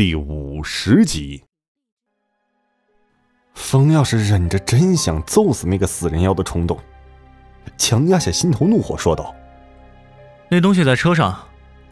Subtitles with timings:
[0.00, 1.44] 第五十集。
[3.52, 6.80] 风要是忍着真想揍死那个死人妖的冲动，
[7.76, 9.34] 强压下心头怒火，说道
[10.48, 11.38] ：“那东西在车上，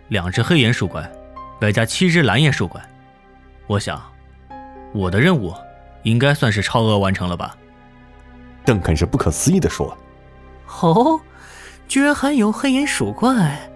[0.09, 1.07] 两只黑岩鼠怪，
[1.61, 2.83] 外加七只蓝岩鼠怪，
[3.67, 4.03] 我想，
[4.95, 5.53] 我的任务
[6.03, 7.59] 应该算是超额完成了吧？”
[8.65, 9.95] 邓肯是不可思议的说
[10.81, 11.21] ：“哦，
[11.87, 13.71] 居然还有黑岩鼠怪，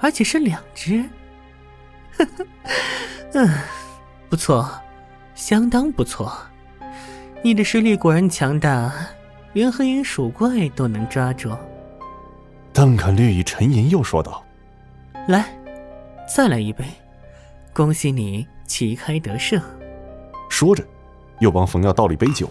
[0.00, 1.04] 而且是两只。
[2.18, 2.46] 呵呵，
[3.34, 3.50] 嗯，
[4.28, 4.68] 不错，
[5.34, 6.32] 相当不错。
[7.42, 8.92] 你的实力果然强大，
[9.52, 11.50] 连黑岩鼠怪都能抓住。”
[12.72, 14.44] 邓肯略一沉吟，又说道
[15.28, 15.46] ：“来，
[16.28, 16.84] 再来一杯，
[17.72, 19.60] 恭喜你旗开得胜。”
[20.50, 20.84] 说着，
[21.40, 22.50] 又帮冯耀倒了一杯酒。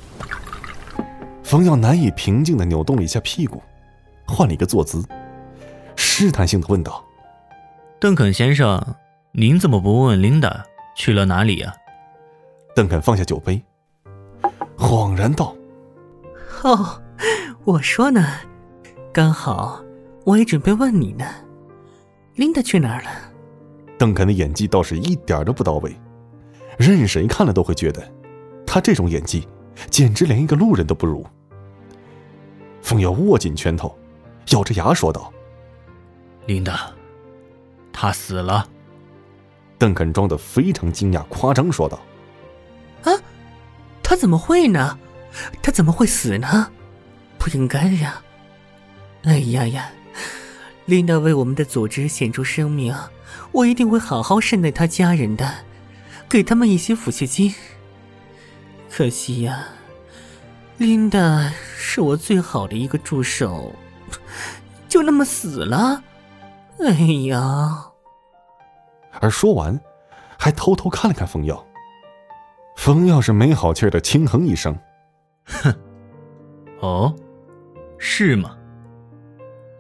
[1.44, 3.62] 冯耀难以平静的扭动了一下屁股，
[4.26, 5.04] 换了一个坐姿，
[5.96, 7.05] 试探性的问道
[8.02, 8.96] ：“邓肯先生，
[9.38, 11.76] 您怎么不问问琳达去了哪里呀？”
[12.74, 13.62] 邓肯放下酒杯，
[14.77, 15.54] 恍然道
[16.64, 17.02] ：“哦，
[17.66, 18.26] 我说呢，
[19.12, 19.84] 刚好
[20.24, 21.26] 我也准备问你呢，
[22.36, 23.10] 琳达去哪儿了？”
[24.00, 25.94] 邓肯的演技倒是一点都不到位，
[26.77, 28.02] 任谁看了都会觉得，
[28.66, 29.46] 他这种演技
[29.90, 31.26] 简直连一个路人都不如。
[32.82, 33.94] 凤瑶握紧拳头，
[34.52, 35.30] 咬着牙说道
[36.48, 36.90] ：“琳达，
[37.92, 38.66] 他死了。”
[39.77, 41.99] 邓肯装的非常惊讶，夸张说道
[43.04, 43.12] ：“啊，
[44.01, 44.98] 他怎么会呢？
[45.62, 46.71] 他怎么会死呢？
[47.37, 48.21] 不应该呀！
[49.23, 49.90] 哎呀呀，
[50.85, 52.96] 琳达为我们的组织献出生命，
[53.51, 55.53] 我一定会好好善待他家人的，
[56.29, 57.53] 给他们一些抚恤金。
[58.90, 59.68] 可惜呀。”
[60.77, 63.73] 琳达是我最好的一个助手，
[64.90, 66.03] 就那么死了，
[66.79, 66.91] 哎
[67.29, 67.85] 呀！
[69.22, 69.80] 而说完，
[70.38, 71.66] 还偷偷看了看冯耀。
[72.75, 74.78] 冯耀是没好气的轻哼一声
[75.46, 75.74] ：“哼，
[76.80, 77.16] 哦，
[77.97, 78.58] 是吗？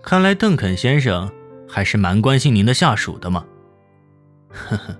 [0.01, 1.31] 看来邓肯先生
[1.67, 3.45] 还是蛮关心您的下属的嘛。
[4.49, 4.95] 呵呵，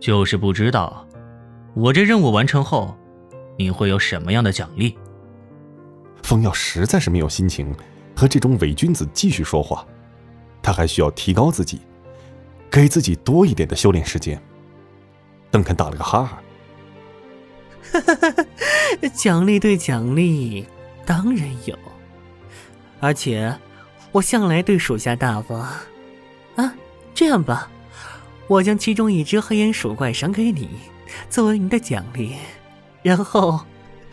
[0.00, 1.06] 就是不知道，
[1.74, 2.96] 我这任务完成后。”
[3.58, 4.98] 你会有什么样的奖励？
[6.22, 7.74] 冯耀实在是没有心情
[8.14, 9.82] 和这种伪君子继续说话，
[10.62, 11.80] 他还需要提高自己，
[12.70, 14.40] 给自己多一点的修炼时间。
[15.50, 16.24] 邓肯打了个哈
[17.92, 18.44] 哈，哈哈哈！
[19.14, 20.66] 奖励对奖励，
[21.06, 21.78] 当然有，
[23.00, 23.56] 而且
[24.12, 25.60] 我向来对属下大方。
[26.56, 26.74] 啊，
[27.14, 27.70] 这样吧，
[28.48, 30.68] 我将其中一只黑岩鼠怪赏给你，
[31.30, 32.36] 作为你的奖励。
[33.02, 33.60] 然后，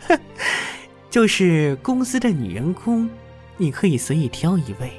[1.10, 3.10] 就是公司的女员工，
[3.56, 4.92] 你可以随意挑一位，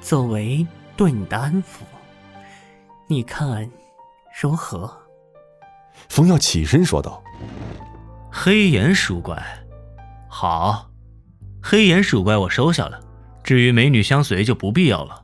[0.00, 1.84] 作为对你的安抚。
[3.08, 3.70] 你看
[4.42, 4.92] 如何？
[6.08, 7.22] 冯耀起身说道
[8.30, 9.40] ：“黑岩鼠怪，
[10.28, 10.90] 好，
[11.62, 13.00] 黑岩鼠怪我收下了。
[13.44, 15.22] 至于美女相随就不必要了。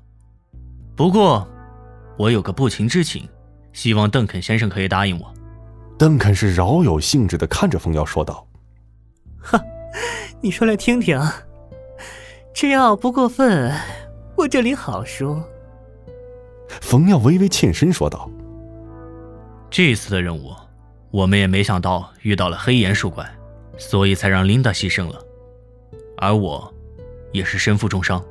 [0.94, 1.46] 不过，
[2.16, 3.28] 我有个不情之请，
[3.72, 5.34] 希望邓肯先生可以答应我。”
[5.98, 8.46] 邓肯是饶有兴致的看着冯耀说道
[9.42, 9.60] ：“哈，
[10.40, 11.20] 你说来听听，
[12.54, 13.72] 只要不过分，
[14.36, 15.44] 我这里好说。”
[16.80, 18.30] 冯耀微微欠身说道
[19.70, 20.52] ：“这次的任务，
[21.10, 23.28] 我们也没想到遇到了黑岩树怪，
[23.76, 25.22] 所以才让琳达牺牲了，
[26.16, 26.72] 而我，
[27.32, 28.22] 也是身负重伤。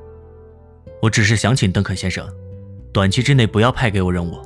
[1.00, 2.28] 我只是想请邓肯先生，
[2.92, 4.40] 短期之内不要派给我任务，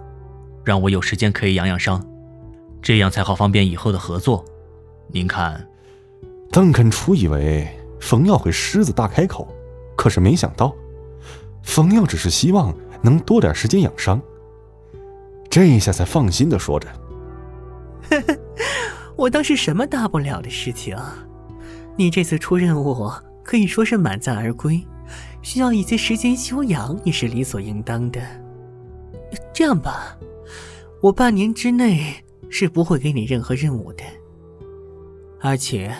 [0.64, 2.04] 让我有时间可以养养伤。”
[2.82, 4.44] 这样才好方便以后的合作，
[5.08, 5.66] 您看。
[6.52, 7.66] 邓肯初以为
[7.98, 9.48] 冯耀会狮子大开口，
[9.96, 10.72] 可是没想到，
[11.64, 14.20] 冯耀只是希望能多点时间养伤。
[15.48, 16.88] 这一下才放心的说着
[19.16, 20.96] ：“我当是什么大不了的事情？
[21.96, 23.10] 你这次出任务
[23.42, 24.86] 可以说是满载而归，
[25.42, 28.20] 需要一些时间休养也是理所应当的。
[29.52, 30.16] 这样吧，
[31.00, 34.04] 我半年之内。”是不会给你任何任务的，
[35.40, 35.92] 而且，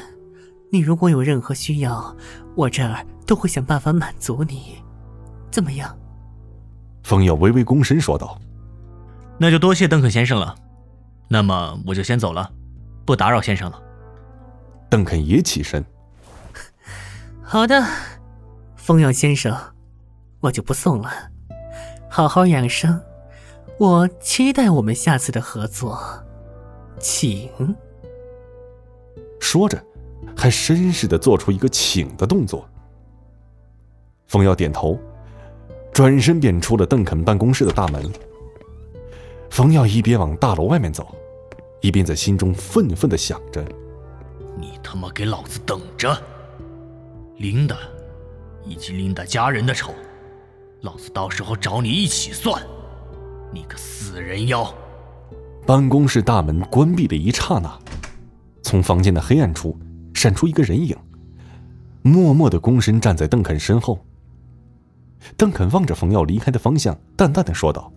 [0.70, 2.16] 你如果有任何需要，
[2.54, 4.76] 我这儿都会想办法满足你，
[5.50, 5.98] 怎么样？
[7.06, 8.36] 风耀微微躬身说道
[9.38, 10.56] ：“那就多谢邓肯先生了，
[11.28, 12.50] 那么我就先走了，
[13.04, 13.80] 不打扰先生了。”
[14.90, 15.84] 邓肯也起身
[17.40, 17.80] ：“好的，
[18.74, 19.56] 风耀先生，
[20.40, 21.08] 我就不送了，
[22.10, 23.00] 好好养生，
[23.78, 25.96] 我期待我们下次的合作。”
[26.98, 27.48] 请。
[29.38, 29.80] 说着，
[30.36, 32.68] 还绅士的做出一个请的动作。
[34.26, 34.98] 风耀点头，
[35.96, 38.04] 转身便出了邓肯办公室的大门。
[39.48, 41.16] 冯耀一边往大楼外面走，
[41.80, 43.64] 一边在心中愤愤的想着
[44.60, 46.14] ：“你他妈给老子等着！
[47.38, 47.78] 琳达，
[48.62, 49.94] 以及琳达家人的仇，
[50.82, 52.62] 老子到时候找你一起算！
[53.50, 54.70] 你个死人妖！”
[55.64, 57.74] 办公室大门关闭的一刹那，
[58.60, 59.74] 从房间的黑暗处
[60.12, 60.94] 闪出一个人影，
[62.02, 63.98] 默默的躬身站在邓肯身后。
[65.36, 67.92] 邓肯望着冯耀离开的方向，淡淡的说道：“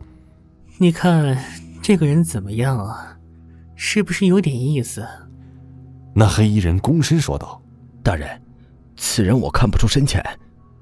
[0.77, 1.37] 你看
[1.81, 3.17] 这个人怎么样啊？
[3.75, 5.05] 是不是有点意思？”
[6.13, 7.61] 那黑衣人躬身说道
[8.03, 8.27] ：“大人，
[8.97, 10.23] 此人我看不出深浅，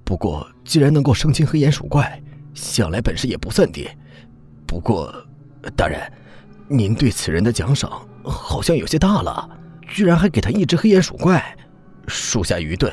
[0.04, 2.22] 不过既然能够生擒黑眼鼠怪，
[2.54, 3.88] 想来本事也不算低。
[4.66, 5.14] 不过，
[5.76, 6.02] 大人，
[6.68, 7.92] 您对此人的奖赏
[8.24, 9.50] 好像有些大了，
[9.88, 11.44] 居然还给他一只黑眼鼠怪，
[12.08, 12.92] 属下愚钝，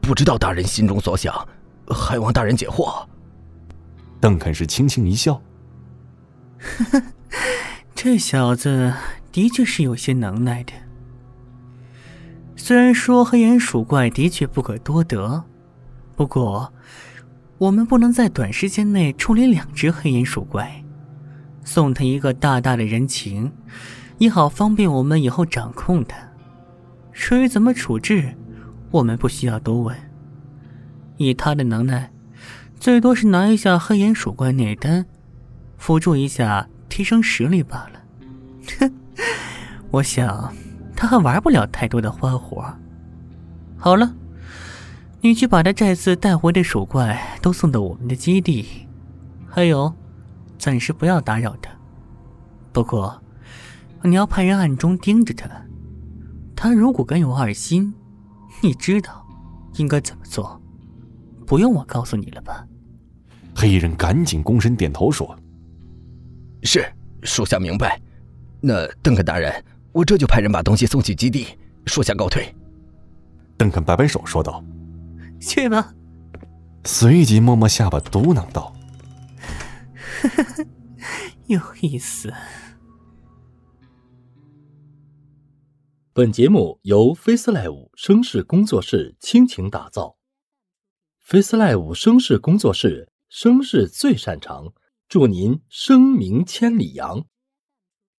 [0.00, 1.34] 不知道大人心中所想。”
[1.88, 3.06] 还望大人解惑。
[4.20, 5.42] 邓肯是轻轻一笑，
[6.58, 7.02] 呵呵，
[7.94, 8.94] 这小子
[9.32, 10.72] 的确是有些能耐的。
[12.54, 15.42] 虽然说黑岩鼠怪的确不可多得，
[16.14, 16.72] 不过
[17.58, 20.84] 我们不能在短时间内处理两只黑岩鼠怪，
[21.64, 23.50] 送他一个大大的人情，
[24.18, 26.16] 也好方便我们以后掌控他。
[27.12, 28.32] 至于怎么处置，
[28.92, 29.96] 我们不需要多问。
[31.22, 32.10] 以他的能耐，
[32.78, 35.06] 最多是拿一下黑岩鼠怪内丹，
[35.78, 38.02] 辅助一下提升实力罢了。
[38.78, 38.92] 哼，
[39.90, 40.52] 我想
[40.96, 42.64] 他还玩不了太多的花活。
[43.76, 44.14] 好了，
[45.20, 48.86] 你去把他这次带回的鼠怪都送到我们的基地，
[49.48, 49.92] 还有，
[50.58, 51.70] 暂时不要打扰他。
[52.72, 53.20] 不过，
[54.02, 55.48] 你要派人暗中盯着他，
[56.54, 57.92] 他如果敢有二心，
[58.62, 59.26] 你知道
[59.74, 60.61] 应该怎么做。
[61.52, 62.66] 不用我告诉你了吧？
[63.54, 65.38] 黑衣人赶紧躬身点头说
[66.64, 66.82] ：“是，
[67.24, 68.00] 属下明白。
[68.62, 69.62] 那邓肯大人，
[69.92, 71.46] 我这就派人把东西送去基地。
[71.84, 72.50] 属下告退。”
[73.58, 74.64] 邓肯摆摆手说道
[75.42, 75.92] ：“去吧。”
[76.86, 78.74] 随即摸摸下巴，嘟囔道
[81.48, 82.32] ：“有意思。”
[86.14, 90.16] 本节目由 FaceLive 声势工作室倾情打造。
[91.26, 94.72] FaceLive 声势工作室，声势最擅长，
[95.08, 97.24] 祝您声名千里扬。